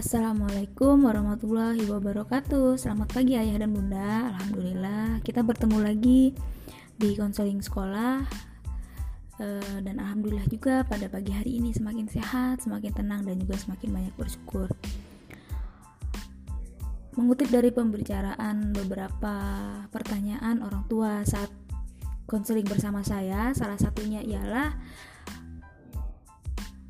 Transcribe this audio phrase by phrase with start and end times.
[0.00, 2.80] Assalamualaikum warahmatullahi wabarakatuh.
[2.80, 4.32] Selamat pagi ayah dan bunda.
[4.32, 6.32] Alhamdulillah kita bertemu lagi
[6.96, 8.24] di konseling sekolah.
[9.44, 13.88] Eh, Dan Alhamdulillah juga pada pagi hari ini semakin sehat, semakin tenang dan juga semakin
[13.92, 14.72] banyak bersyukur.
[17.20, 19.36] Mengutip dari pembicaraan beberapa
[19.92, 21.52] pertanyaan orang tua saat
[22.24, 24.80] konseling bersama saya Salah satunya ialah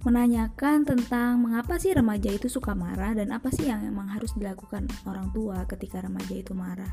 [0.01, 4.89] menanyakan tentang mengapa sih remaja itu suka marah dan apa sih yang emang harus dilakukan
[5.05, 6.89] orang tua ketika remaja itu marah.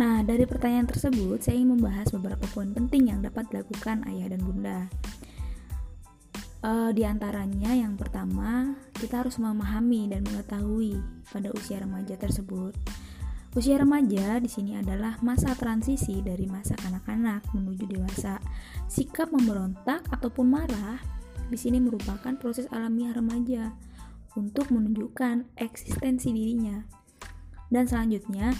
[0.00, 4.40] Nah, dari pertanyaan tersebut, saya ingin membahas beberapa poin penting yang dapat dilakukan ayah dan
[4.40, 4.80] bunda.
[6.62, 10.96] Uh, di antaranya, yang pertama, kita harus memahami dan mengetahui
[11.28, 12.72] pada usia remaja tersebut.
[13.52, 18.40] Usia remaja di sini adalah masa transisi dari masa kanak-kanak menuju dewasa.
[18.88, 20.96] Sikap memberontak ataupun marah
[21.52, 23.76] di sini merupakan proses alamiah remaja
[24.32, 26.80] untuk menunjukkan eksistensi dirinya.
[27.68, 28.56] Dan selanjutnya,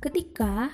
[0.00, 0.72] ketika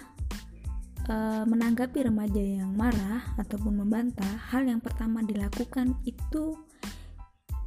[1.11, 6.55] e, menanggapi remaja yang marah ataupun membantah, hal yang pertama dilakukan itu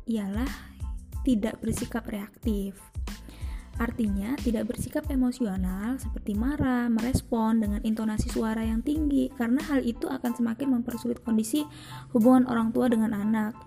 [0.07, 0.47] ialah
[1.27, 2.79] tidak bersikap reaktif.
[3.81, 10.05] Artinya, tidak bersikap emosional seperti marah, merespon dengan intonasi suara yang tinggi, karena hal itu
[10.05, 11.65] akan semakin mempersulit kondisi
[12.13, 13.57] hubungan orang tua dengan anak.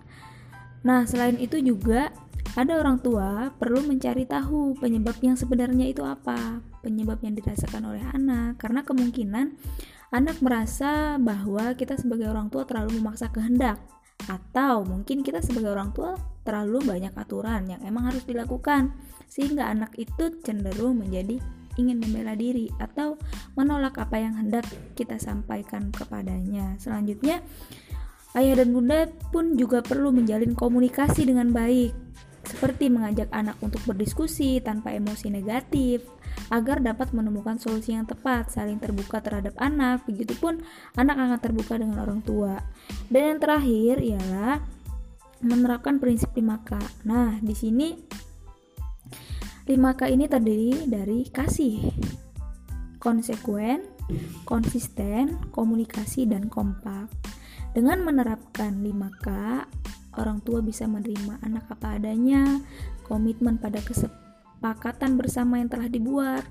[0.87, 2.15] Nah, selain itu juga
[2.55, 8.03] ada orang tua perlu mencari tahu penyebab yang sebenarnya itu apa, penyebab yang dirasakan oleh
[8.15, 9.59] anak, karena kemungkinan
[10.15, 13.75] anak merasa bahwa kita sebagai orang tua terlalu memaksa kehendak
[14.27, 18.95] atau mungkin kita sebagai orang tua terlalu banyak aturan yang emang harus dilakukan
[19.27, 21.39] sehingga anak itu cenderung menjadi
[21.77, 23.15] ingin membela diri atau
[23.53, 24.65] menolak apa yang hendak
[24.97, 26.73] kita sampaikan kepadanya.
[26.81, 27.45] Selanjutnya,
[28.33, 31.93] ayah dan bunda pun juga perlu menjalin komunikasi dengan baik,
[32.47, 36.07] seperti mengajak anak untuk berdiskusi tanpa emosi negatif,
[36.47, 40.63] agar dapat menemukan solusi yang tepat, saling terbuka terhadap anak, begitupun
[40.95, 42.55] anak akan terbuka dengan orang tua.
[43.11, 44.63] Dan yang terakhir ialah
[45.43, 47.03] menerapkan prinsip 5K.
[47.05, 47.93] Nah, di sini
[49.67, 51.91] 5K ini terdiri dari kasih,
[53.03, 53.83] konsekuen,
[54.47, 57.11] konsisten, komunikasi, dan kompak.
[57.75, 59.27] Dengan menerapkan 5K,
[60.17, 62.59] orang tua bisa menerima anak apa adanya,
[63.05, 66.43] komitmen pada kesepakatan bersama yang telah dibuat,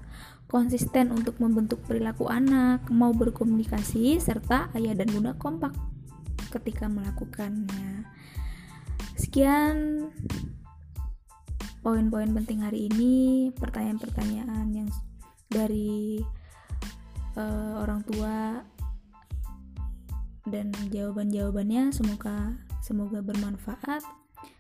[0.47, 5.75] konsisten untuk membentuk perilaku anak, mau berkomunikasi, serta ayah dan bunda kompak
[6.55, 8.07] ketika melakukannya.
[9.19, 10.09] Sekian
[11.83, 14.89] poin-poin penting hari ini, pertanyaan-pertanyaan yang
[15.51, 16.23] dari
[17.39, 18.63] uh, orang tua
[20.47, 22.55] dan jawaban-jawabannya semoga
[22.87, 24.07] semoga bermanfaat.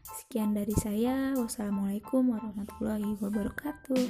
[0.03, 1.39] Sekian dari saya.
[1.39, 4.03] Wassalamualaikum warahmatullahi wabarakatuh.